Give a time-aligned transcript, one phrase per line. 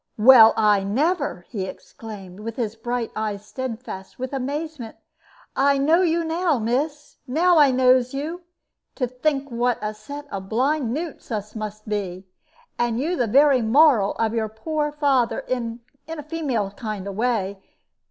[0.17, 4.95] "Well, I never!" he exclaimed, with his bright eyes steadfast with amazement.
[5.55, 7.17] "I know you now, miss.
[7.27, 8.41] Now I knows you.
[8.95, 12.25] To think what a set of blind newts us must be!
[12.79, 17.61] And you the very moral of your poor father, in a female kind of way!